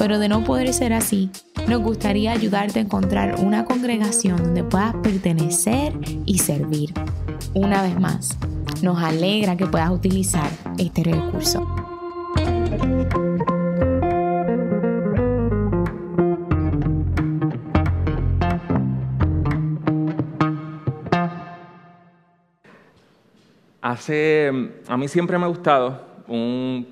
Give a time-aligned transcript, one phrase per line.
[0.00, 1.28] pero de no poder ser así,
[1.68, 5.92] nos gustaría ayudarte a encontrar una congregación donde puedas pertenecer
[6.24, 6.94] y servir.
[7.52, 8.38] Una vez más,
[8.80, 11.66] nos alegra que puedas utilizar este recurso.
[23.82, 24.50] Hace,
[24.88, 26.88] a mí siempre me ha gustado un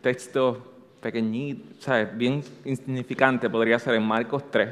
[0.00, 2.16] texto pequeñito, ¿sabes?
[2.16, 4.68] bien insignificante, podría ser en Marcos 3,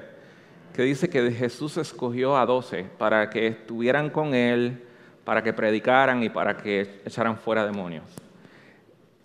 [0.75, 4.83] que dice que Jesús escogió a doce para que estuvieran con él,
[5.25, 8.05] para que predicaran y para que echaran fuera demonios.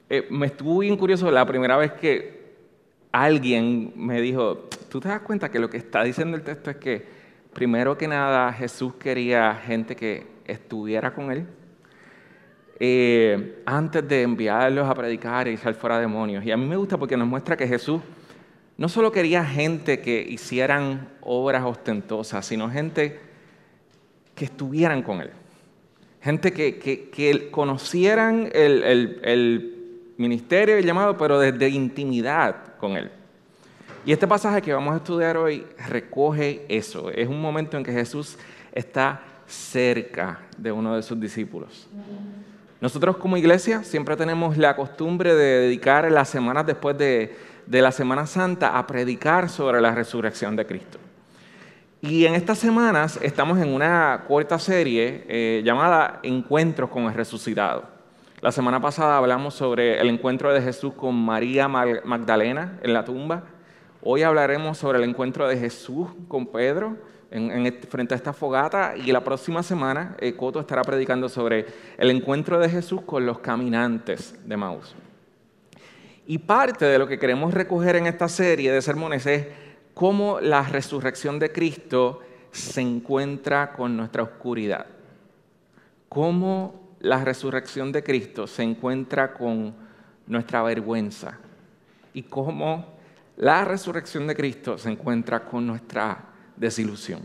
[0.09, 2.39] Eh, me estuvo bien curioso la primera vez que
[3.11, 6.77] alguien me dijo, ¿tú te das cuenta que lo que está diciendo el texto es
[6.77, 7.05] que
[7.53, 11.45] primero que nada Jesús quería gente que estuviera con él?
[12.79, 16.45] Eh, antes de enviarlos a predicar y echar fuera demonios.
[16.45, 18.01] Y a mí me gusta porque nos muestra que Jesús
[18.77, 23.19] no solo quería gente que hicieran obras ostentosas, sino gente
[24.33, 25.31] que estuvieran con Él.
[26.21, 33.11] Gente que, conocieran el ministerio y el llamado, pero desde intimidad con Él.
[34.05, 37.11] Y este pasaje que vamos a estudiar hoy recoge eso.
[37.11, 38.37] Es un momento en que Jesús
[38.71, 41.87] está cerca de uno de sus discípulos.
[42.81, 47.35] Nosotros como iglesia siempre tenemos la costumbre de dedicar las semanas después de,
[47.67, 50.97] la Semana Santa a predicar sobre la resurrección de Cristo.
[52.01, 57.83] Y en estas semanas estamos en una corta serie eh, llamada Encuentros con el Resucitado.
[58.39, 63.43] La semana pasada hablamos sobre el encuentro de Jesús con María Magdalena en la tumba.
[64.01, 66.95] Hoy hablaremos sobre el encuentro de Jesús con Pedro
[67.89, 71.65] frente a esta fogata y la próxima semana eh, Coto estará predicando sobre
[71.97, 74.95] el encuentro de Jesús con los caminantes de Maús.
[76.25, 79.47] Y parte de lo que queremos recoger en esta serie de sermones es
[79.93, 84.85] cómo la resurrección de Cristo se encuentra con nuestra oscuridad.
[86.07, 89.75] Cómo la resurrección de Cristo se encuentra con
[90.27, 91.37] nuestra vergüenza.
[92.13, 92.97] Y cómo
[93.37, 96.28] la resurrección de Cristo se encuentra con nuestra
[96.59, 97.21] desilusión.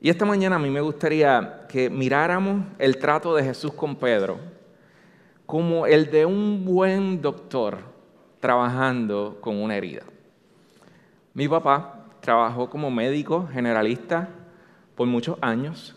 [0.00, 4.38] Y esta mañana a mí me gustaría que miráramos el trato de Jesús con Pedro
[5.46, 7.78] como el de un buen doctor
[8.40, 10.02] trabajando con una herida.
[11.34, 14.28] Mi papá trabajó como médico generalista
[14.96, 15.94] por muchos años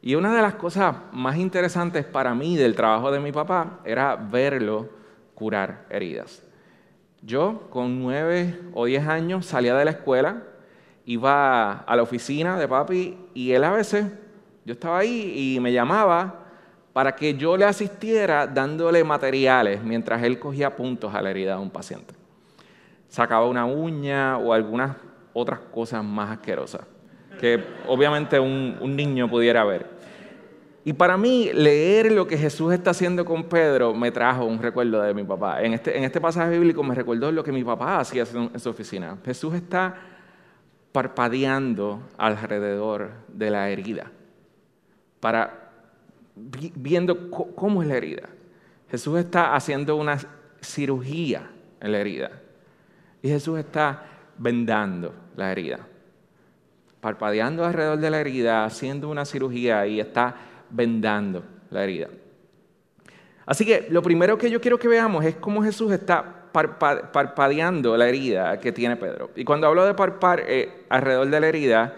[0.00, 4.14] y una de las cosas más interesantes para mí del trabajo de mi papá era
[4.14, 4.90] verlo
[5.34, 6.44] curar heridas.
[7.22, 10.42] Yo con nueve o diez años salía de la escuela
[11.06, 14.06] iba a la oficina de papi y él a veces,
[14.64, 16.40] yo estaba ahí y me llamaba
[16.92, 21.62] para que yo le asistiera dándole materiales mientras él cogía puntos a la herida de
[21.62, 22.14] un paciente.
[23.08, 24.96] Sacaba una uña o algunas
[25.32, 26.82] otras cosas más asquerosas
[27.38, 29.86] que obviamente un, niño pudiera ver.
[30.84, 35.00] Y para mí, leer lo que Jesús está haciendo con Pedro me trajo un recuerdo
[35.02, 35.62] de mi papá.
[35.62, 38.68] En este, en este pasaje bíblico me recordó lo que mi papá hacía en su
[38.68, 39.18] oficina.
[39.24, 40.13] Jesús está
[40.94, 44.12] parpadeando alrededor de la herida,
[45.18, 45.72] para
[46.36, 48.28] viendo cómo es la herida.
[48.88, 50.20] Jesús está haciendo una
[50.60, 51.50] cirugía
[51.80, 52.30] en la herida
[53.22, 54.04] y Jesús está
[54.38, 55.80] vendando la herida,
[57.00, 60.36] parpadeando alrededor de la herida, haciendo una cirugía y está
[60.70, 62.06] vendando la herida.
[63.44, 68.08] Así que lo primero que yo quiero que veamos es cómo Jesús está parpadeando la
[68.08, 69.30] herida que tiene Pedro.
[69.34, 71.94] Y cuando hablo de parpar eh, alrededor de la herida,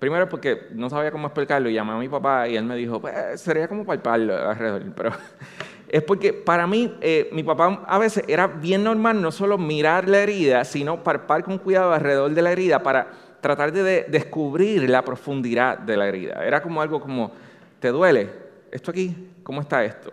[0.00, 3.00] primero porque no sabía cómo explicarlo y llamé a mi papá y él me dijo,
[3.00, 5.12] pues sería como palparlo alrededor, pero
[5.88, 10.08] es porque para mí, eh, mi papá a veces era bien normal no solo mirar
[10.08, 13.06] la herida, sino parpar con cuidado alrededor de la herida para
[13.40, 16.44] tratar de descubrir la profundidad de la herida.
[16.44, 17.30] Era como algo como,
[17.78, 18.28] ¿te duele?
[18.72, 19.30] ¿Esto aquí?
[19.44, 20.10] ¿Cómo está esto?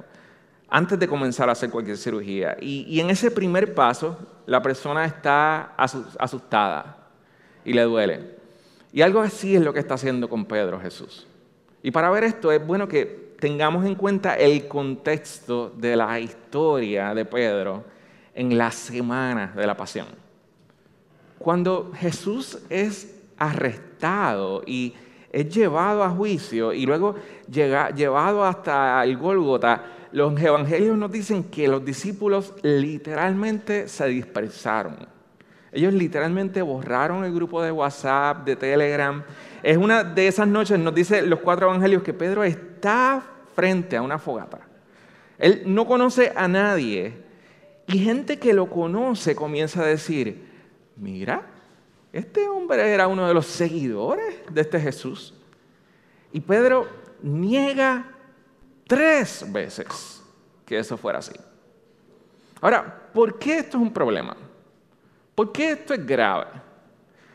[0.70, 2.58] Antes de comenzar a hacer cualquier cirugía.
[2.60, 6.98] Y, en ese primer paso, la persona está asustada
[7.66, 8.38] y le duele.
[8.92, 11.28] Y algo así es lo que está haciendo con Pedro Jesús.
[11.82, 17.14] Y para ver esto es bueno que tengamos en cuenta el contexto de la historia
[17.14, 17.86] de Pedro
[18.34, 20.08] en la semana de la pasión.
[21.38, 24.94] Cuando Jesús es arrestado y
[25.32, 27.16] es llevado a juicio y luego
[27.48, 35.08] llevado hasta el Gólgota, los evangelios nos dicen que los discípulos literalmente se dispersaron.
[35.72, 39.24] Ellos literalmente borraron el grupo de WhatsApp, de Telegram.
[39.62, 43.24] Es una de esas noches, nos dice los cuatro evangelios, que Pedro está
[43.56, 44.62] frente a una fogata.
[45.38, 47.14] Él no conoce a nadie
[47.88, 50.48] y gente que lo conoce comienza a decir,
[50.96, 51.44] mira,
[52.12, 55.34] este hombre era uno de los seguidores de este Jesús.
[56.32, 56.88] Y Pedro
[57.22, 58.19] niega
[58.90, 60.22] tres veces
[60.66, 61.34] que eso fuera así.
[62.60, 64.36] Ahora, ¿por qué esto es un problema?
[65.36, 66.48] ¿Por qué esto es grave?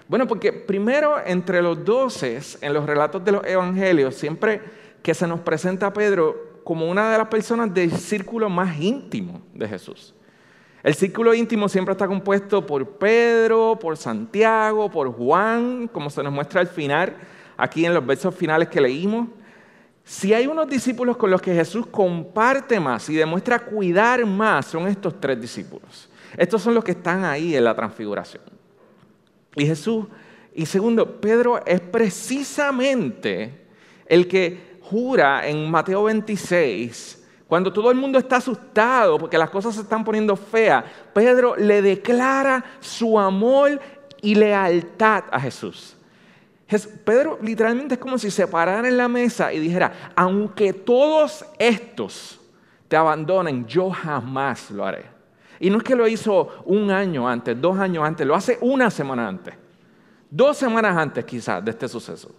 [0.09, 4.61] Bueno, porque primero entre los doces, en los relatos de los evangelios, siempre
[5.01, 9.41] que se nos presenta a Pedro como una de las personas del círculo más íntimo
[9.55, 10.12] de Jesús.
[10.83, 16.33] El círculo íntimo siempre está compuesto por Pedro, por Santiago, por Juan, como se nos
[16.33, 17.17] muestra al final,
[17.57, 19.29] aquí en los versos finales que leímos.
[20.05, 24.87] Si hay unos discípulos con los que Jesús comparte más y demuestra cuidar más, son
[24.87, 26.11] estos tres discípulos.
[26.37, 28.43] Estos son los que están ahí en la transfiguración.
[29.56, 30.06] Y Jesús,
[30.55, 33.67] y segundo, Pedro es precisamente
[34.06, 39.75] el que jura en Mateo 26, cuando todo el mundo está asustado porque las cosas
[39.75, 40.85] se están poniendo feas,
[41.15, 43.81] Pedro le declara su amor
[44.21, 45.94] y lealtad a Jesús.
[47.05, 52.40] Pedro literalmente es como si se parara en la mesa y dijera, aunque todos estos
[52.88, 55.05] te abandonen, yo jamás lo haré.
[55.61, 58.90] Y no es que lo hizo un año antes, dos años antes, lo hace una
[58.90, 59.55] semana antes,
[60.31, 62.34] dos semanas antes quizás de este suceso.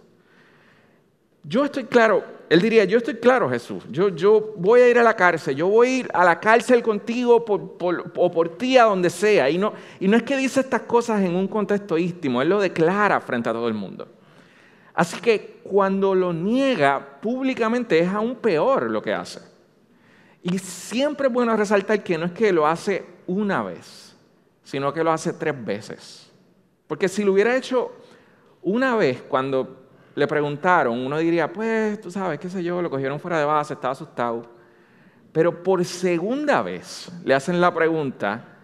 [1.42, 5.04] Yo estoy claro, él diría, yo estoy claro Jesús, yo, yo voy a ir a
[5.04, 9.10] la cárcel, yo voy a ir a la cárcel contigo o por ti a donde
[9.10, 9.48] sea.
[9.48, 12.60] Y no, y no es que dice estas cosas en un contexto íntimo, él lo
[12.60, 14.08] declara frente a todo el mundo.
[14.96, 19.40] Así que cuando lo niega públicamente es aún peor lo que hace.
[20.42, 24.16] Y siempre es bueno resaltar que no es que lo hace una vez,
[24.64, 26.32] sino que lo hace tres veces.
[26.86, 27.92] Porque si lo hubiera hecho
[28.62, 33.20] una vez cuando le preguntaron, uno diría, pues, tú sabes, qué sé yo, lo cogieron
[33.20, 34.50] fuera de base, estaba asustado.
[35.30, 38.56] Pero por segunda vez le hacen la pregunta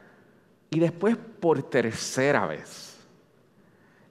[0.70, 2.96] y después por tercera vez.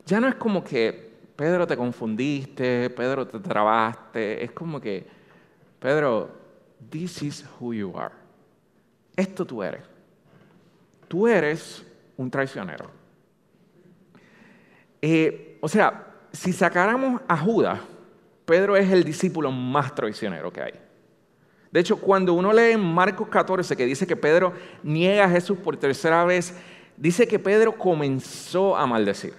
[0.06, 1.11] Ya no es como que,
[1.42, 4.44] Pedro, te confundiste, Pedro, te trabaste.
[4.44, 5.08] Es como que,
[5.80, 6.30] Pedro,
[6.88, 8.14] this is who you are.
[9.16, 9.82] Esto tú eres.
[11.08, 11.84] Tú eres
[12.16, 12.92] un traicionero.
[15.02, 17.80] Eh, o sea, si sacáramos a Judas,
[18.46, 20.74] Pedro es el discípulo más traicionero que hay.
[21.72, 24.54] De hecho, cuando uno lee en Marcos 14 que dice que Pedro
[24.84, 26.56] niega a Jesús por tercera vez,
[26.98, 29.34] dice que Pedro comenzó a maldecir.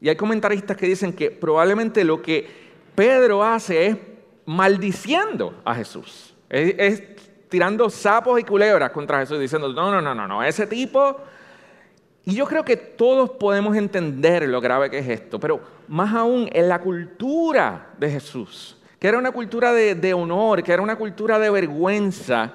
[0.00, 2.46] Y hay comentaristas que dicen que probablemente lo que
[2.94, 3.96] Pedro hace es
[4.46, 6.34] maldiciendo a Jesús.
[6.48, 7.02] Es,
[7.48, 11.16] tirando sapos y culebras contra Jesús, diciendo, no, no, no, no, no, ese tipo
[12.26, 16.48] y yo creo que todos podemos entender lo grave que es esto, pero más aún
[16.52, 21.38] en la cultura de Jesús, que era una cultura de, honor, que era una cultura
[21.38, 22.52] de vergüenza,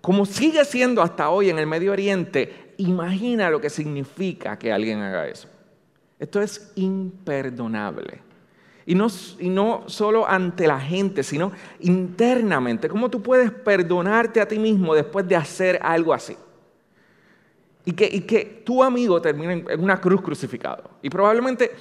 [0.00, 5.00] como sigue siendo hasta hoy en el Medio Oriente, imagina lo que significa que alguien
[5.00, 5.48] haga eso.
[6.22, 8.20] Esto es imperdonable.
[8.86, 9.52] Y no, y
[9.90, 11.50] solo ante la gente, sino
[11.80, 12.88] internamente.
[12.88, 16.36] ¿Cómo tú puedes perdonarte a ti mismo después de hacer algo así?
[17.84, 20.84] y que, tu amigo termine en una cruz crucificado.
[21.02, 21.72] Y probablemente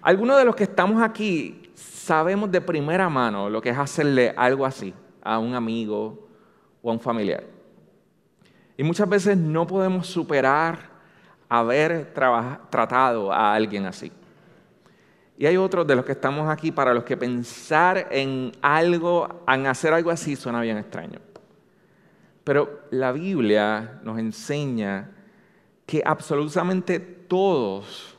[0.00, 4.64] algunos de los que estamos aquí sabemos de primera mano lo que es hacerle algo
[4.64, 6.26] así a un amigo
[6.80, 7.44] o a un familiar.
[8.78, 10.95] Y muchas veces no podemos superar
[11.48, 14.12] haber tratado a alguien así.
[15.38, 19.66] Y hay otros de los que estamos aquí para los que pensar en algo, en
[19.66, 21.20] hacer algo así, suena bien extraño.
[22.42, 25.10] Pero la Biblia nos enseña
[25.84, 28.16] que absolutamente todos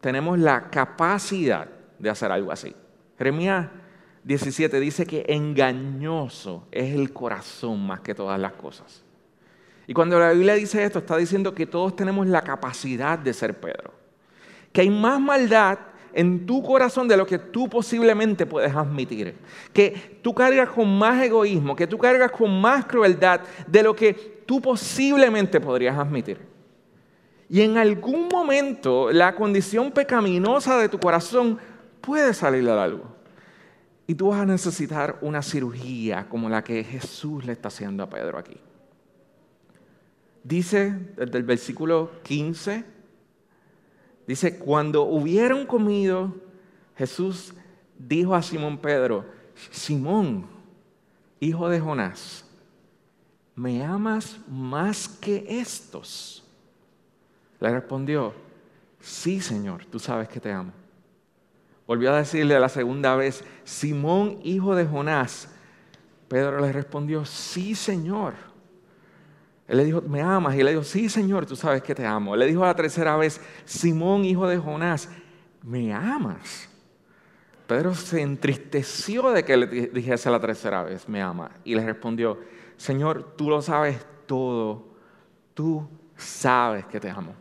[0.00, 2.74] tenemos la capacidad de hacer algo así.
[3.18, 3.68] Jeremías
[4.24, 9.04] 17 dice que engañoso es el corazón más que todas las cosas.
[9.88, 13.58] Y cuando la Biblia dice esto, está diciendo que todos tenemos la capacidad de ser
[13.58, 13.94] Pedro.
[14.70, 15.78] Que hay más maldad
[16.12, 19.34] en tu corazón de lo que tú posiblemente puedes admitir.
[19.72, 24.12] Que tú cargas con más egoísmo, que tú cargas con más crueldad de lo que
[24.44, 26.38] tú posiblemente podrías admitir.
[27.48, 31.58] Y en algún momento la condición pecaminosa de tu corazón
[32.02, 33.04] puede salir al algo.
[34.06, 38.10] Y tú vas a necesitar una cirugía como la que Jesús le está haciendo a
[38.10, 38.60] Pedro aquí.
[40.48, 42.82] Dice desde el versículo 15,
[44.26, 46.34] dice, cuando hubieron comido,
[46.96, 47.52] Jesús
[47.98, 49.26] dijo a Simón Pedro,
[49.70, 50.46] Simón,
[51.38, 52.46] hijo de Jonás,
[53.54, 56.42] ¿me amas más que estos?
[57.60, 58.32] Le respondió,
[59.00, 60.72] sí, Señor, tú sabes que te amo.
[61.86, 65.50] Volvió a decirle la segunda vez, Simón, hijo de Jonás.
[66.26, 68.48] Pedro le respondió, sí, Señor.
[69.68, 70.56] Él le dijo, ¿me amas?
[70.56, 72.34] Y le dijo, sí, Señor, tú sabes que te amo.
[72.34, 75.10] Le dijo la tercera vez, Simón, hijo de Jonás,
[75.62, 76.68] ¿me amas?
[77.66, 81.50] Pedro se entristeció de que le dijese la tercera vez, me ama.
[81.64, 82.38] Y le respondió,
[82.78, 84.88] Señor, tú lo sabes todo.
[85.52, 87.34] Tú sabes que te amo.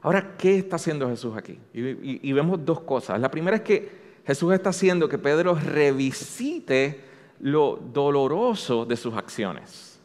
[0.00, 1.58] Ahora, ¿qué está haciendo Jesús aquí?
[1.72, 3.20] Y, vemos dos cosas.
[3.20, 7.04] La primera es que Jesús está haciendo que Pedro revisite
[7.40, 9.97] lo doloroso de sus acciones.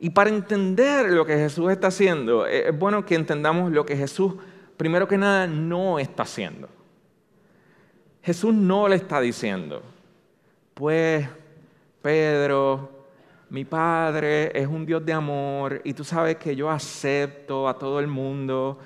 [0.00, 4.34] Y para entender lo que Jesús está haciendo, es bueno que entendamos lo que Jesús,
[4.76, 6.68] primero que nada, no está haciendo.
[8.22, 9.82] Jesús no le está diciendo,
[10.74, 11.28] pues,
[12.02, 12.98] Pedro,
[13.50, 17.98] mi Padre es un Dios de amor y tú sabes que yo acepto a todo
[17.98, 18.78] el mundo.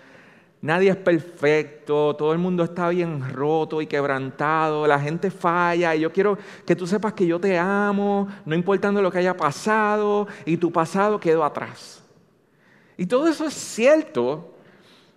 [0.62, 6.00] Nadie es perfecto, todo el mundo está bien roto y quebrantado, la gente falla y
[6.00, 10.28] yo quiero que tú sepas que yo te amo, no importando lo que haya pasado
[10.46, 12.00] y tu pasado quedó atrás.
[12.96, 14.54] Y todo eso es cierto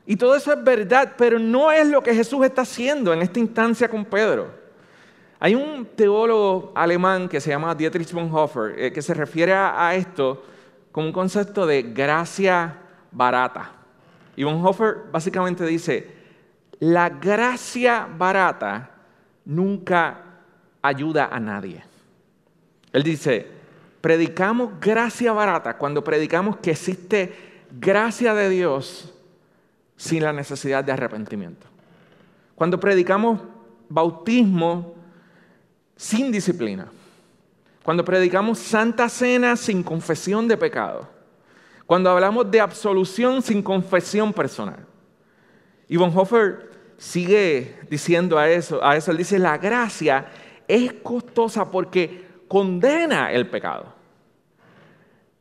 [0.07, 3.39] y todo eso es verdad, pero no es lo que Jesús está haciendo en esta
[3.39, 4.49] instancia con Pedro.
[5.39, 10.43] Hay un teólogo alemán que se llama Dietrich Bonhoeffer eh, que se refiere a, esto
[10.91, 12.79] como un concepto de gracia
[13.11, 13.74] barata.
[14.35, 16.07] Y Bonhoeffer básicamente dice,
[16.79, 18.91] la gracia barata
[19.45, 20.21] nunca
[20.81, 21.83] ayuda a nadie.
[22.91, 23.47] Él dice,
[24.01, 27.33] predicamos gracia barata cuando predicamos que existe
[27.71, 29.13] gracia de Dios
[29.97, 31.67] sin la necesidad de arrepentimiento.
[32.55, 33.41] Cuando predicamos
[33.89, 34.95] bautismo
[35.95, 36.87] sin disciplina.
[37.83, 41.14] Cuando predicamos santa cena sin confesión de pecado.
[41.85, 44.85] Cuando hablamos de absolución sin confesión personal.
[45.87, 50.27] Y Bonhoeffer sigue diciendo a eso, a eso él dice, la gracia
[50.67, 53.93] es costosa porque condena el pecado.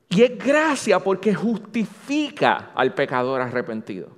[0.09, 4.09] Y es gracia porque justifica al pecador arrepentido.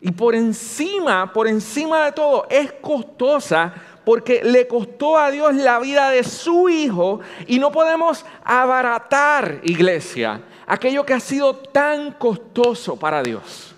[0.00, 3.72] Y por encima, por encima de todo, es costosa
[4.04, 10.42] porque le costó a Dios la vida de su Hijo y no podemos abaratar, iglesia,
[10.66, 13.74] aquello que ha sido tan costoso para Dios.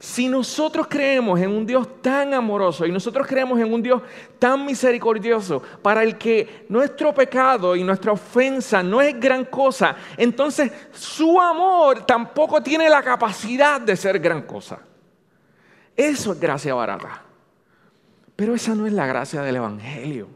[0.00, 4.00] Si nosotros creemos en un Dios tan amoroso y nosotros creemos en un Dios
[4.38, 10.70] tan misericordioso para el que nuestro pecado y nuestra ofensa no es gran cosa, entonces
[10.92, 14.78] su amor tampoco tiene la capacidad de ser gran cosa.
[15.96, 17.22] Eso es gracia barata.
[18.36, 20.28] Pero esa no es la gracia del Evangelio.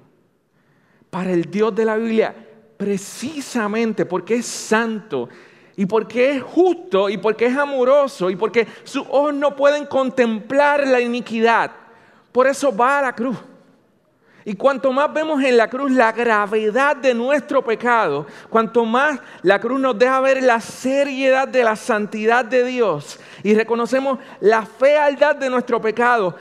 [1.08, 2.34] Para el Dios de la Biblia,
[2.82, 5.28] precisamente porque es santo
[5.76, 10.84] y porque es justo y porque es amoroso y porque sus ojos no pueden contemplar
[10.84, 11.70] la iniquidad,
[12.32, 13.38] por eso va a la cruz.
[14.44, 19.60] Y cuanto más vemos en la cruz la gravedad de nuestro pecado, cuanto más la
[19.60, 25.36] cruz nos deja ver la seriedad de la santidad de Dios y reconocemos la fealdad
[25.36, 26.34] de nuestro pecado,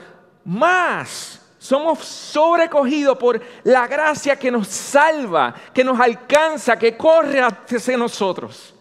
[0.44, 7.98] más somos sobrecogidos por la gracia que nos salva, que nos alcanza, que corre hacia
[7.98, 8.74] nosotros.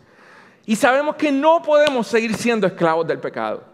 [0.65, 3.65] Y sabemos que no podemos seguir siendo esclavos del pecado.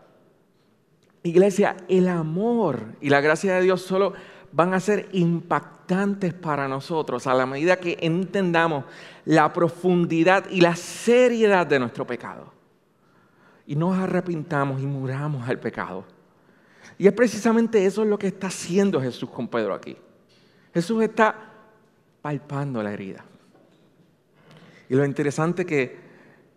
[1.23, 4.13] Iglesia, el amor y la gracia de Dios solo
[4.51, 8.87] van a ser impactantes para nosotros a la medida que entendamos
[9.25, 12.53] la profundidad y la seriedad de nuestro pecado.
[13.69, 16.16] Y nos arrepintamos y muramos al pecado.
[16.99, 19.97] Y es precisamente eso lo que está haciendo Jesús con Pedro aquí.
[20.73, 21.35] Jesús está
[22.23, 23.25] palpando la herida.
[24.89, 25.97] Y lo interesante que,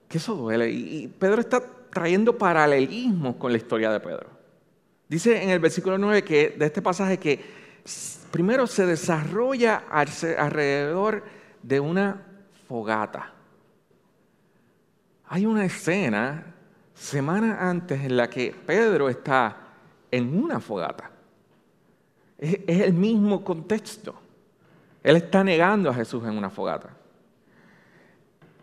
[0.08, 0.69] que eso duele.
[0.69, 4.27] Y, Pedro está trayendo paralelismos con la historia de Pedro.
[5.08, 7.39] Dice en el versículo 9 que, de este pasaje que
[8.31, 11.24] primero se desarrolla alrededor
[11.63, 12.25] de una
[12.67, 13.34] fogata.
[15.27, 16.55] Hay una escena
[16.93, 19.68] semana antes en la que Pedro está
[20.12, 21.12] en una fogata.
[22.38, 24.16] Es, el mismo contexto.
[25.04, 26.89] Él está negando a Jesús en una fogata.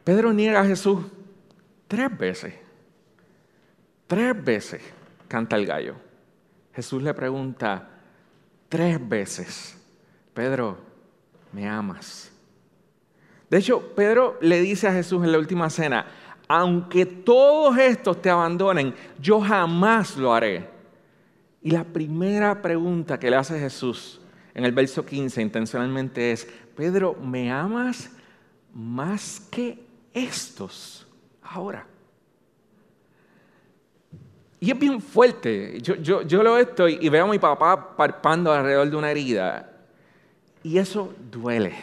[0.04, 1.00] Pedro niega a Jesús
[1.88, 2.54] tres veces.
[4.06, 4.82] Tres veces
[5.28, 5.94] canta el gallo.
[6.72, 7.88] Jesús le pregunta
[8.68, 9.78] tres veces,
[10.34, 10.78] Pedro,
[11.52, 12.30] ¿me amas?
[13.48, 16.06] De hecho, Pedro le dice a Jesús en la última cena,
[16.48, 20.75] aunque todos estos te abandonen, yo jamás lo haré.
[21.66, 24.20] Y la primera pregunta que le hace Jesús
[24.54, 26.46] en el verso 15 intencionalmente es,
[26.76, 28.08] Pedro, ¿me amas
[28.72, 29.76] más que
[30.14, 31.08] estos
[31.42, 31.84] ahora?
[34.60, 35.80] Y es bien fuerte.
[35.82, 39.68] Yo, yo, yo lo estoy y veo a mi papá parpando alrededor de una herida.
[40.62, 41.74] Y eso duele.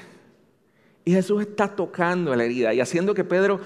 [1.03, 3.59] Y Jesús está tocando la herida y haciendo que Pedro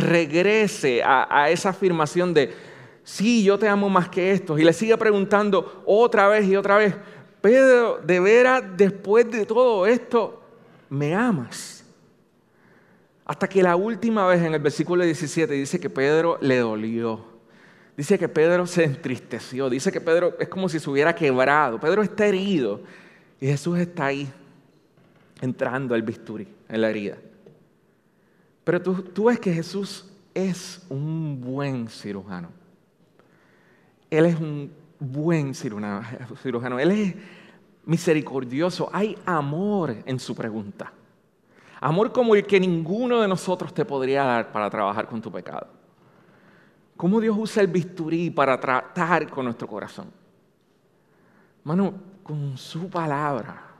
[0.00, 2.52] regrese a, esa afirmación de,
[3.04, 4.58] sí, yo te amo más que estos.
[4.60, 6.94] Y le sigue preguntando otra vez y otra vez,
[7.40, 10.42] Pedro, ¿de veras después de todo esto
[10.88, 11.84] me amas?
[13.24, 17.24] Hasta que la última vez en el versículo 17 dice que Pedro le dolió.
[17.96, 19.68] Dice que Pedro se entristeció.
[19.68, 21.78] Dice que Pedro es como si se hubiera quebrado.
[21.78, 22.80] Pedro está herido.
[23.40, 24.30] Y Jesús está ahí
[25.40, 27.16] entrando al bisturí, en la herida.
[28.64, 32.61] Pero tú ves que Jesús es un buen cirujano.
[34.18, 36.78] Él es un buen cirujano.
[36.78, 37.14] Él es
[37.84, 38.90] misericordioso.
[38.92, 40.92] Hay amor en su pregunta.
[41.80, 45.66] Amor como el que ninguno de nosotros te podría dar para trabajar con tu pecado.
[46.96, 50.06] ¿Cómo Dios usa el bisturí para tratar con nuestro corazón?
[51.64, 53.72] Mano, con su palabra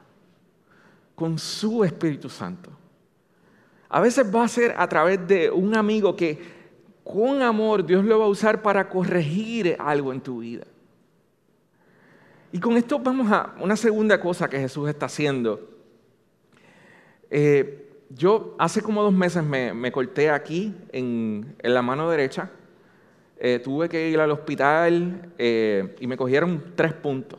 [1.15, 2.71] con su Espíritu Santo.
[3.89, 6.62] A veces va a ser a través de un amigo que
[7.05, 10.65] con amor Dios lo va a usar para corregir algo en tu vida.
[12.53, 15.71] Y con esto vamos a una segunda cosa que Jesús está haciendo.
[17.31, 22.51] Eh, yo hace como dos meses me, corté aquí en, la mano derecha.
[23.39, 27.39] Eh, tuve que ir al hospital eh, y me cogieron tres puntos.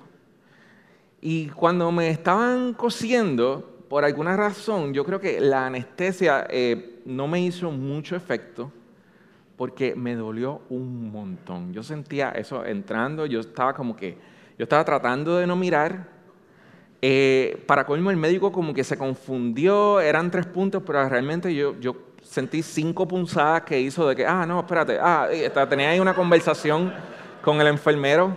[1.22, 6.48] Y cuando me estaban cosiendo, por alguna razón, yo creo que la anestesia
[7.06, 8.72] no me hizo mucho efecto
[9.64, 11.72] porque me dolió un montón.
[11.72, 14.18] Yo sentía eso entrando, yo estaba como que,
[14.58, 16.06] yo estaba tratando de no mirar.
[17.02, 21.80] Eh, para colmo, el médico como que se confundió, eran tres puntos, pero realmente yo,
[21.80, 25.30] yo sentí cinco punzadas que hizo de que, ah, no, espérate, ah,
[25.70, 26.94] tenía ahí una conversación
[27.42, 28.36] con el enfermero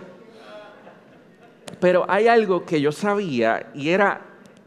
[1.81, 4.21] pero hay algo que yo sabía y era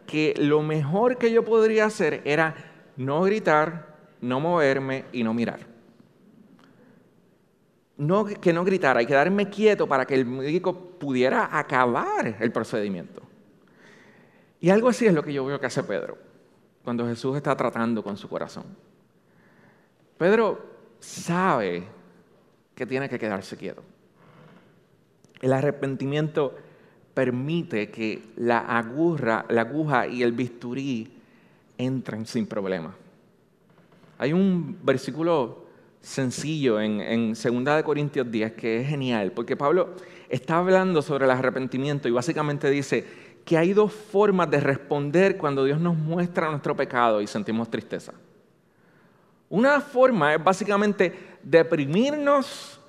[0.06, 2.54] que lo mejor que yo podría hacer era
[2.98, 5.69] no gritar, no moverme y no mirar.
[8.00, 13.20] No, que no gritara y quedarme quieto para que el médico pudiera acabar el procedimiento.
[14.58, 16.16] Y algo así es lo que yo veo que hace Pedro
[16.82, 18.64] cuando Jesús está tratando con su corazón.
[20.16, 20.64] Pedro
[20.98, 21.84] sabe
[22.74, 23.82] que tiene que quedarse quieto.
[25.40, 26.56] El arrepentimiento
[27.12, 31.12] permite que la, agurra, la aguja y el bisturí
[31.76, 32.94] entren sin problema.
[34.18, 35.59] Hay un versículo
[36.00, 39.94] sencillo en, en 2 Corintios 10 que es genial, porque Pablo
[40.28, 43.04] está hablando sobre el arrepentimiento y básicamente dice
[43.44, 48.12] que hay dos formas de responder cuando Dios nos muestra nuestro pecado y sentimos tristeza.
[49.48, 52.80] Una forma es básicamente deprimirnos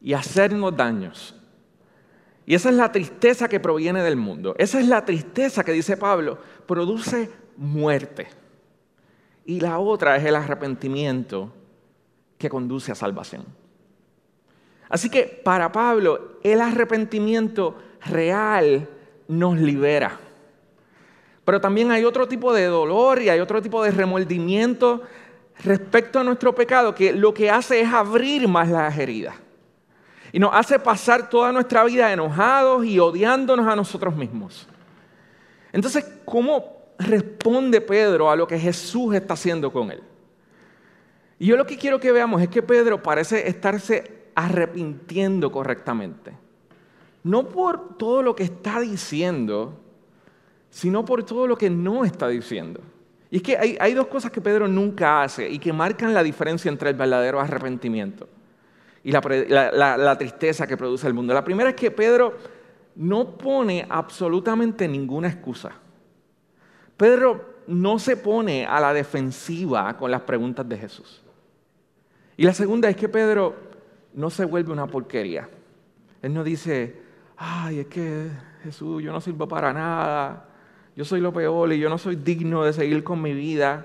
[0.00, 1.34] y hacernos daños.
[2.44, 4.54] Y esa es la tristeza que proviene del mundo.
[4.58, 8.26] Esa es la tristeza que dice Pablo, produce muerte.
[9.44, 11.52] Y la otra es el arrepentimiento
[12.38, 13.44] que conduce a salvación.
[14.88, 18.88] Así que para Pablo el arrepentimiento real
[19.26, 20.18] nos libera.
[21.44, 25.02] Pero también hay otro tipo de dolor y hay otro tipo de remordimiento
[25.64, 29.34] respecto a nuestro pecado que lo que hace es abrir más las heridas.
[30.30, 34.68] Y nos hace pasar toda nuestra vida enojados y odiándonos a nosotros mismos.
[35.72, 40.02] Entonces, ¿cómo responde Pedro a lo que Jesús está haciendo con él?
[41.38, 46.32] Y yo lo que quiero que veamos es que Pedro parece estarse arrepintiendo correctamente.
[47.22, 49.78] No por todo lo que está diciendo,
[50.70, 52.80] sino por todo lo que no está diciendo.
[53.30, 56.70] Y es que hay, dos cosas que Pedro nunca hace y que marcan la diferencia
[56.70, 58.28] entre el verdadero arrepentimiento
[59.04, 61.34] y la, tristeza que produce el mundo.
[61.34, 62.36] La primera es que Pedro
[62.96, 65.72] no pone absolutamente ninguna excusa.
[66.96, 71.22] Pedro no se pone a la defensiva con las preguntas de Jesús.
[72.38, 73.56] Y la segunda es que Pedro
[74.14, 75.48] no se vuelve una porquería.
[76.22, 76.94] Él no dice,
[77.36, 78.30] ay, es que
[78.62, 80.48] Jesús, yo no sirvo para nada,
[80.94, 83.84] yo soy lo peor y yo no soy digno de seguir con mi vida.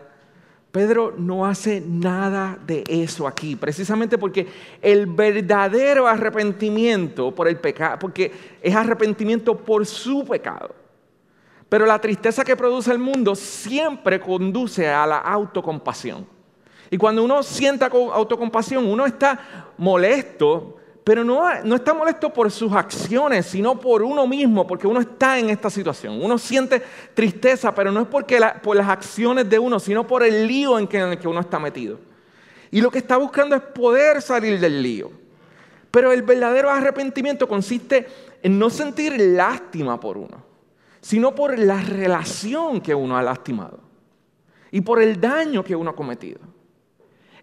[0.71, 4.45] Pedro no hace nada de eso aquí, precisamente porque
[4.83, 10.75] el verdadero arrepentimiento por el pecado, porque es arrepentimiento por su pecado.
[11.69, 16.42] Pero la tristeza que produce el mundo siempre conduce a la autocompasión.
[16.93, 22.71] Y cuando uno sienta autocompasión, uno está molesto, pero no, no está molesto por sus
[22.71, 26.23] acciones, sino por uno mismo, porque uno está en esta situación.
[26.23, 26.83] Uno siente
[27.15, 30.87] tristeza, pero no es porque por las acciones de uno, sino por el lío en,
[30.91, 31.97] en el que uno está metido.
[32.69, 35.09] Y lo que está buscando es poder salir del lío.
[35.89, 38.05] Pero el verdadero arrepentimiento consiste
[38.43, 40.45] en no sentir lástima por uno,
[41.01, 43.79] sino por la relación que uno ha lastimado
[44.69, 46.52] y por el daño que uno ha cometido.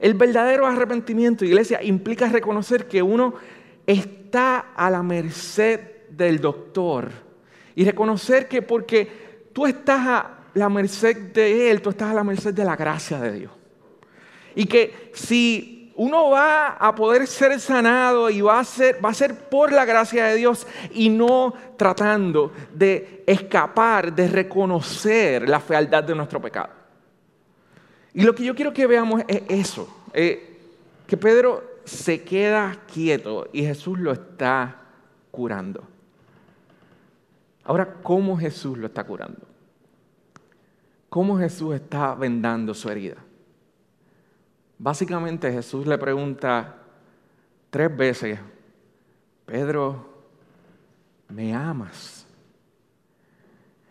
[0.01, 3.35] El verdadero arrepentimiento, iglesia, implica reconocer que uno
[3.87, 7.11] está a la merced del doctor
[7.75, 12.25] y reconocer que porque tú estás a la merced de Él, tú estás a la
[12.25, 13.53] merced de la gracia de Dios.
[14.55, 19.15] Y que si uno va a poder ser sanado y va a ser, va a
[19.15, 26.03] ser por la gracia de Dios y no tratando de escapar, de reconocer la fealdad
[26.03, 26.80] de nuestro pecado.
[28.15, 30.59] Y lo que yo quiero que veamos es eso, eh,
[31.07, 34.83] que Pedro se queda quieto y Jesús lo está
[35.31, 35.83] curando.
[37.65, 39.47] Ahora, ¿cómo Jesús lo está curando?
[41.09, 43.17] ¿Cómo Jesús está vendando su herida?
[44.79, 46.77] Básicamente Jesús le pregunta
[47.69, 48.39] tres veces,
[49.45, 50.25] Pedro,
[51.29, 52.27] ¿me amas?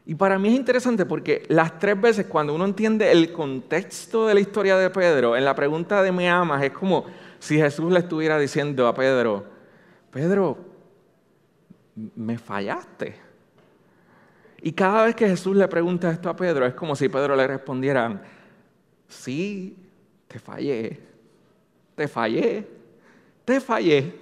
[0.10, 4.34] Y para mí es interesante porque las tres veces cuando uno entiende el contexto de
[4.34, 7.06] la historia de Pedro, en la pregunta de me amas, es como
[7.38, 9.45] si Jesús le estuviera diciendo a Pedro,
[10.10, 10.58] Pedro,
[12.15, 13.17] me fallaste.
[14.63, 17.45] Y cada vez que Jesús le pregunta esto a Pedro, es como si Pedro le
[17.45, 18.19] respondiera,
[19.08, 19.78] sí,
[20.28, 21.00] te fallé,
[21.93, 22.67] te fallé,
[23.45, 24.15] te fallé.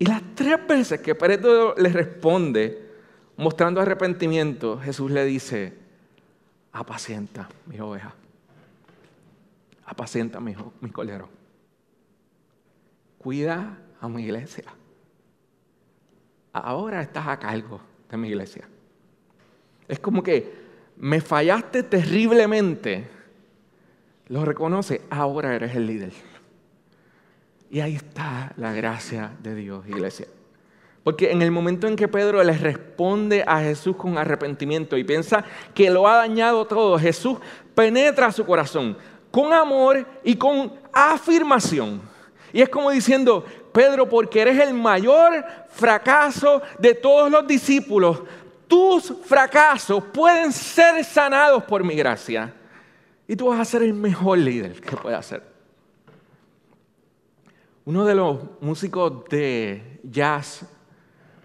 [0.00, 2.85] Y las tres veces que Pedro le responde,
[3.36, 5.74] mostrando arrepentimiento, Jesús le dice,
[6.72, 8.14] apacienta mi oveja,
[9.84, 11.28] apacienta mi, mi colero,
[13.18, 14.64] cuida a mi iglesia.
[16.52, 18.66] Ahora estás a cargo de mi iglesia.
[19.88, 23.06] Es como que me fallaste terriblemente.
[24.28, 26.12] Lo reconoce, ahora eres el líder.
[27.70, 30.26] Y ahí está la gracia de Dios, iglesia.
[31.06, 35.44] Porque en el momento en que Pedro le responde a Jesús con arrepentimiento y piensa
[35.72, 37.38] que lo ha dañado todo, Jesús
[37.76, 38.98] penetra su corazón
[39.30, 42.02] con amor y con afirmación.
[42.52, 48.22] Y es como diciendo, Pedro, porque eres el mayor fracaso de todos los discípulos,
[48.66, 52.52] tus fracasos pueden ser sanados por mi gracia.
[53.28, 55.44] Y tú vas a ser el mejor líder que pueda ser.
[57.84, 60.66] Uno de los músicos de jazz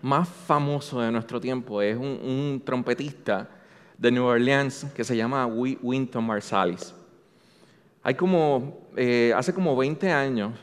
[0.02, 3.50] más famoso de nuestro tiempo es un, trompetista
[3.98, 6.94] de New Orleans que se llama Winton Marsalis.
[8.04, 10.54] Hay como, eh, hace como 20 años,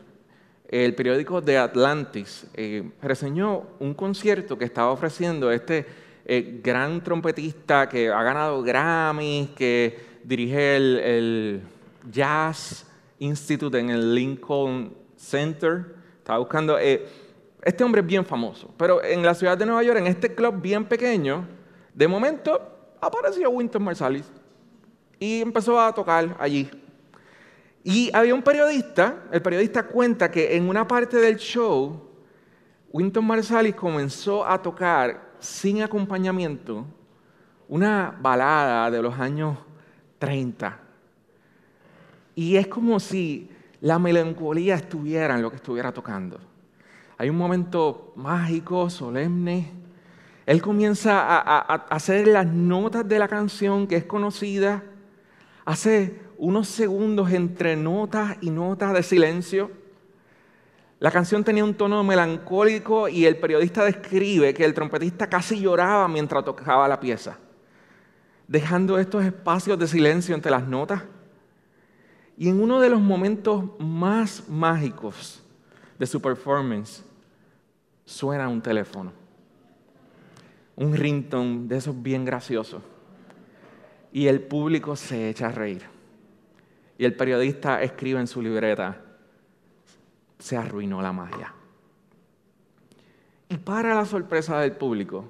[0.68, 5.86] el periódico The Atlantis eh, reseñó un concierto que estaba ofreciendo este
[6.26, 11.62] eh, gran trompetista que ha ganado Grammy, que dirige el
[12.10, 12.86] Jazz
[13.18, 15.94] Institute en el Lincoln Center.
[16.18, 16.76] Estaba buscando
[17.68, 20.58] este hombre es bien famoso, pero en la ciudad de Nueva York, en este club
[20.58, 21.46] bien pequeño,
[21.92, 22.58] de momento
[22.98, 24.24] apareció Winton Marsalis
[25.18, 26.70] y empezó a tocar allí.
[27.84, 32.08] Y había un periodista, el periodista cuenta que en una parte del show,
[32.90, 36.86] Winton Marsalis comenzó a tocar sin acompañamiento
[37.68, 39.58] una balada de los años
[40.18, 40.80] 30.
[42.34, 43.50] Y es como si
[43.82, 46.47] la melancolía estuviera en lo que estuviera tocando.
[47.18, 49.72] Hay un momento mágico, solemne.
[50.46, 54.84] Él comienza a, hacer las notas de la canción que es conocida.
[55.64, 59.72] Hace unos segundos entre notas y notas de silencio.
[61.00, 66.06] La canción tenía un tono melancólico y el periodista describe que el trompetista casi lloraba
[66.06, 67.36] mientras tocaba la pieza,
[68.46, 71.02] dejando estos espacios de silencio entre las notas.
[72.36, 75.42] Y en uno de los momentos más mágicos
[75.98, 77.02] de su performance,
[78.04, 79.12] suena un teléfono.
[80.76, 82.82] Un ringtone de esos bien graciosos.
[84.12, 85.82] Y el público se echa a reír.
[86.96, 89.00] Y el periodista escribe en su libreta,
[90.38, 91.52] se arruinó la magia.
[93.48, 95.24] Y para la sorpresa del público,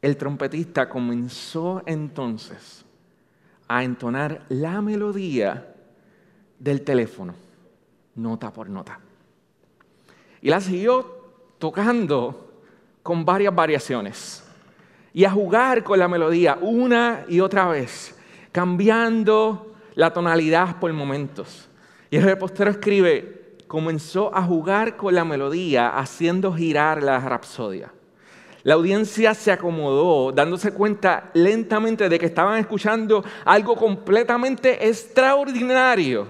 [0.00, 2.84] el trompetista comenzó entonces
[3.68, 5.74] a entonar la melodía
[6.58, 7.34] del teléfono,
[8.14, 9.00] nota por nota.
[10.42, 11.20] Y la siguió
[11.58, 12.50] tocando
[13.02, 14.44] con varias variaciones
[15.12, 18.16] y a jugar con la melodía una y otra vez,
[18.52, 21.68] cambiando la tonalidad por momentos.
[22.10, 27.92] Y el repostero escribe, comenzó a jugar con la melodía, haciendo girar la rapsodia.
[28.62, 36.26] La audiencia se acomodó, dándose cuenta lentamente de que estaban escuchando algo completamente extraordinario.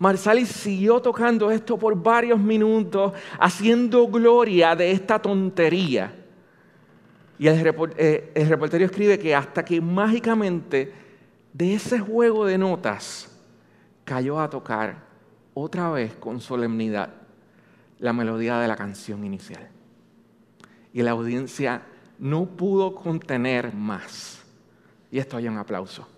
[0.00, 6.14] Marsalis siguió tocando esto por varios minutos, haciendo gloria de esta tontería.
[7.38, 10.90] Y el, eh, el reportero escribe que hasta que mágicamente
[11.52, 13.30] de ese juego de notas
[14.04, 15.04] cayó a tocar
[15.52, 17.10] otra vez con solemnidad
[17.98, 19.68] la melodía de la canción inicial
[20.94, 21.82] y la audiencia
[22.18, 24.42] no pudo contener más.
[25.10, 26.08] Y esto hay un aplauso.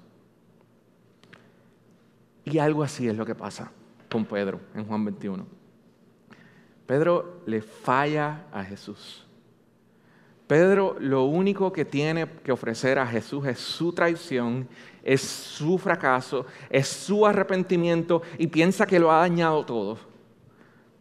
[2.44, 3.70] Y algo así es lo que pasa
[4.10, 5.46] con Pedro en Juan 21.
[6.86, 9.24] Pedro le falla a Jesús.
[10.46, 14.68] Pedro lo único que tiene que ofrecer a Jesús es su traición,
[15.02, 19.98] es su fracaso, es su arrepentimiento y piensa que lo ha dañado todo.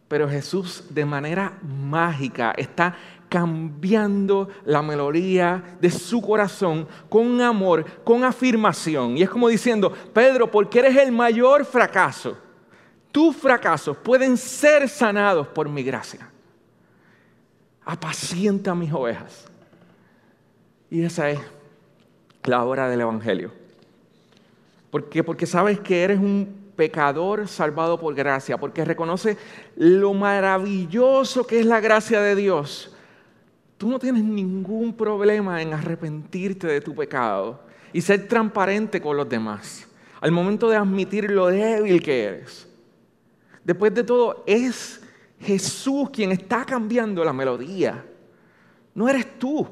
[0.08, 2.96] Pero Jesús de manera mágica está
[3.32, 9.16] cambiando la melodía de su corazón con amor, con afirmación.
[9.16, 12.36] Y es como diciendo, Pedro, porque eres el mayor fracaso,
[13.10, 16.28] tus fracasos pueden ser sanados por mi gracia.
[17.86, 19.46] Apacienta mis ovejas.
[20.90, 21.40] Y esa es
[22.44, 23.50] la obra del Evangelio.
[24.90, 25.24] ¿Por qué?
[25.24, 29.38] Porque sabes que eres un pecador salvado por gracia, porque reconoce
[29.76, 32.92] lo maravilloso que es la gracia de Dios
[33.82, 39.28] Tú no tienes ningún problema en arrepentirte de tu pecado y ser transparente con los
[39.28, 39.88] demás.
[40.20, 42.68] Al momento de admitir lo débil que eres.
[43.64, 45.00] Después de todo, es
[45.40, 48.04] Jesús quien está cambiando la melodía.
[48.94, 49.66] No eres tú.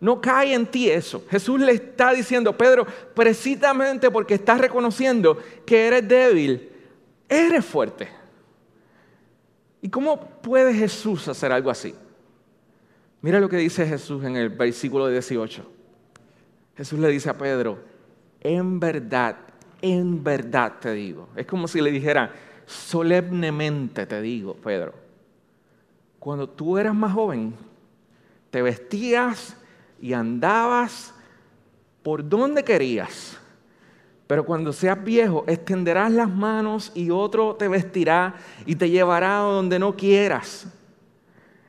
[0.00, 1.24] No cae en ti eso.
[1.30, 6.68] Jesús le está diciendo, Pedro, precisamente porque estás reconociendo que eres débil,
[7.26, 8.06] eres fuerte.
[9.80, 11.94] ¿Y cómo puede Jesús hacer algo así?
[13.24, 15.64] Mira lo que dice Jesús en el versículo 18.
[16.76, 17.78] Jesús le dice a Pedro,
[18.38, 19.36] en verdad,
[19.80, 21.30] en verdad te digo.
[21.34, 22.30] Es como si le dijera,
[22.66, 24.92] solemnemente te digo, Pedro.
[26.18, 27.54] Cuando tú eras más joven,
[28.50, 29.56] te vestías
[30.02, 31.14] y andabas
[32.02, 33.38] por donde querías.
[34.26, 38.34] Pero cuando seas viejo, extenderás las manos y otro te vestirá
[38.66, 40.66] y te llevará donde no quieras.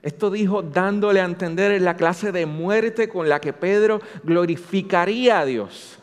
[0.05, 5.45] Esto dijo dándole a entender la clase de muerte con la que Pedro glorificaría a
[5.45, 5.97] Dios.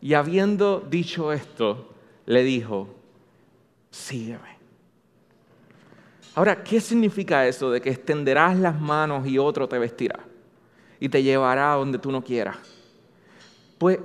[0.00, 1.92] Y habiendo dicho esto,
[2.24, 2.88] le dijo,
[3.90, 4.56] sígueme.
[6.34, 10.18] Ahora, ¿qué significa eso de que extenderás las manos y otro te vestirá
[10.98, 12.56] y te llevará a donde tú no quieras?
[13.76, 13.98] Pues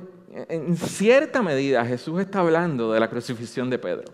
[0.49, 4.11] en cierta medida Jesús está hablando de la crucifixión de Pedro.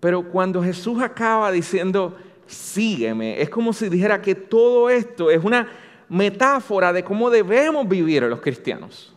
[0.00, 2.14] Pero cuando Jesús acaba diciendo,
[2.46, 3.40] sígueme.
[3.40, 5.68] Es como si dijera que todo esto es una
[6.08, 9.14] metáfora de cómo debemos vivir los cristianos.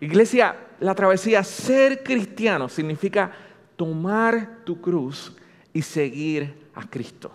[0.00, 3.30] Iglesia, la travesía, ser cristiano significa
[3.76, 5.36] tomar tu cruz
[5.72, 7.30] y seguir a Cristo.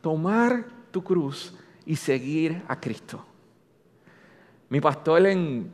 [0.00, 1.54] Tomar tu cruz
[1.86, 3.24] y seguir a Cristo.
[4.68, 5.70] Mi pastor en,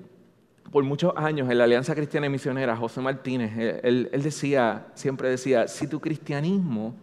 [0.71, 5.69] por muchos años en la Alianza Cristiana y Misionera, José Martínez, él decía, siempre decía,
[5.69, 6.95] si tu cristianismo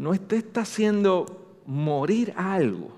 [0.00, 2.90] no te está haciendo morir a algo,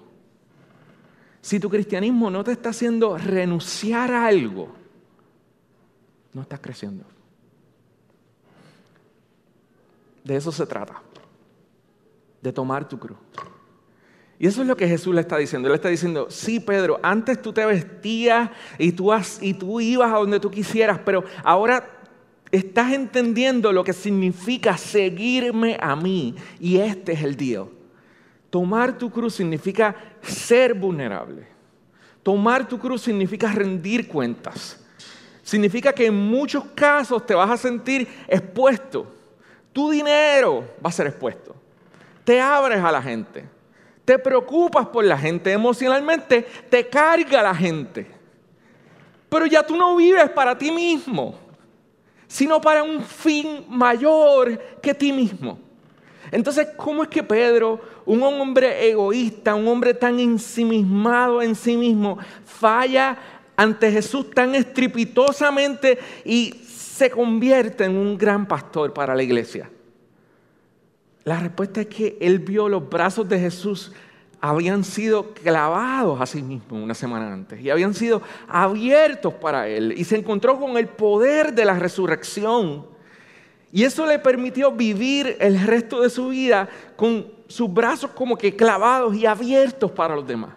[1.41, 4.69] si tu cristianismo no te está haciendo renunciar a algo,
[6.33, 7.05] no estás creciendo.
[10.23, 11.03] De eso se trata,
[12.41, 13.19] de tomar tu cruz.
[14.39, 15.67] Y eso es lo que Jesús le está diciendo.
[15.67, 19.11] Él le está diciendo, sí, Pedro, antes tú te vestías y tú,
[19.41, 22.02] y tú ibas a donde tú quisieras, pero ahora
[22.53, 26.37] estás entendiendo lo que significa seguirme a mí.
[26.61, 27.65] Y este es el día.
[28.51, 31.47] Tomar tu cruz significa ser vulnerable.
[32.23, 34.79] Tomar tu cruz significa rendir cuentas.
[35.43, 39.13] Significa que en muchos casos te vas a sentir expuesto.
[39.73, 41.57] Tu dinero va a ser expuesto.
[42.23, 43.45] Te abres a la gente.
[44.05, 45.51] Te preocupas por la gente.
[45.51, 48.07] Emocionalmente te carga la gente.
[49.31, 51.42] Pero ya tú no vives para ti mismo
[52.33, 55.59] sino para un fin mayor que ti mismo.
[56.31, 62.17] Entonces, ¿cómo es que Pedro, un hombre egoísta, un hombre tan ensimismado en sí mismo,
[62.47, 63.19] falla
[63.55, 69.71] ante Jesús tan estrepitosamente y se convierte en un gran pastor para la iglesia?
[71.25, 73.93] La respuesta es que él vio los brazos de Jesús
[74.45, 79.95] habían sido clavados a sí mismos una semana antes y habían sido abiertos para él
[79.97, 82.85] y se encontró con el poder de la resurrección.
[83.71, 88.57] Y eso le permitió vivir el resto de su vida con sus brazos como que
[88.57, 90.51] clavados y abiertos para los demás.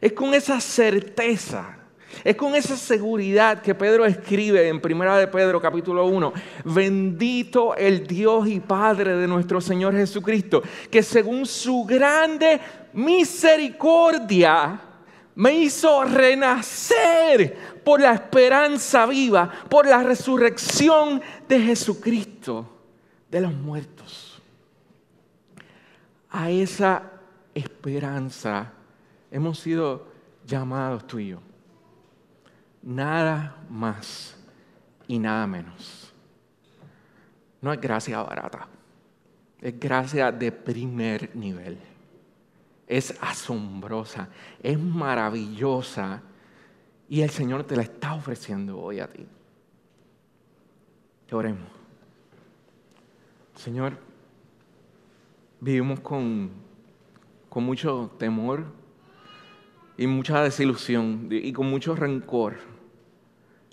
[0.00, 1.77] Es con esa certeza,
[2.24, 6.32] es con esa seguridad que Pedro escribe en Primera de Pedro capítulo 1,
[6.64, 12.60] bendito el Dios y Padre de nuestro Señor Jesucristo, que según su grande
[12.92, 14.80] misericordia
[15.34, 22.68] me hizo renacer por la esperanza viva, por la resurrección de Jesucristo
[23.30, 24.42] de los muertos.
[26.30, 27.02] A esa
[27.54, 28.72] esperanza
[29.30, 30.06] hemos sido
[30.46, 31.38] llamados tú y yo.
[32.82, 34.36] Nada más
[35.06, 36.12] y nada menos.
[37.60, 38.68] No es gracia barata,
[39.60, 41.78] es gracia de primer nivel.
[42.86, 44.28] Es asombrosa,
[44.62, 46.22] es maravillosa
[47.08, 49.26] y el Señor te la está ofreciendo hoy a ti.
[51.26, 51.68] Que oremos.
[53.56, 53.98] Señor,
[55.60, 56.50] vivimos con,
[57.48, 58.77] con mucho temor
[59.98, 62.54] y mucha desilusión y con mucho rencor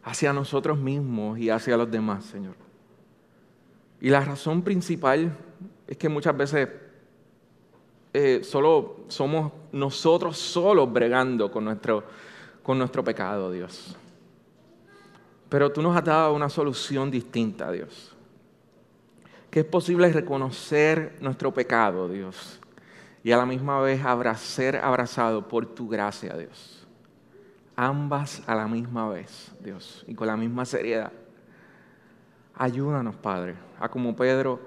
[0.03, 2.55] hacia nosotros mismos y hacia los demás, Señor.
[4.01, 5.31] Y la razón principal
[5.87, 6.67] es que muchas veces
[8.11, 12.03] eh, solo somos nosotros solos bregando con nuestro,
[12.63, 13.95] con nuestro pecado, Dios.
[15.47, 18.15] Pero tú nos has dado una solución distinta, Dios.
[19.51, 22.59] Que es posible reconocer nuestro pecado, Dios
[23.25, 24.03] y a la misma vez
[24.37, 26.85] ser abrazado por tu gracia, Dios.
[27.75, 31.11] Ambas a la misma vez, Dios, y con la misma seriedad.
[32.53, 34.59] Ayúdanos, Padre, a como Pedro,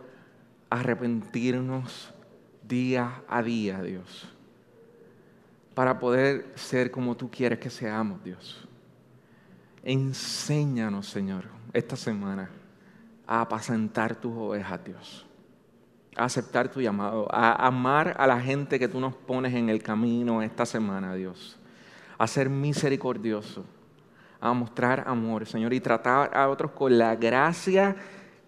[0.71, 2.13] arrepentirnos
[2.65, 4.29] día a día, Dios,
[5.73, 8.67] para poder ser como tú quieres que seamos, Dios.
[9.85, 12.51] Enséñanos, Señor, esta semana
[13.25, 15.28] a apacentar tus ovejas, Dios
[16.19, 19.83] a aceptar tu llamado, a amar a la gente que tú nos pones en el
[19.83, 21.59] camino esta semana, Dios,
[22.19, 23.65] a ser misericordioso,
[24.41, 27.97] a mostrar amor, Señor, y tratar a otros con la gracia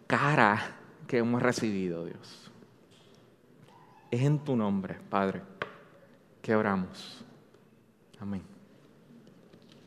[0.07, 2.51] cara que hemos recibido, Dios.
[4.11, 5.43] Es en tu nombre, Padre,
[6.43, 7.25] que oramos.
[8.19, 8.60] Amén.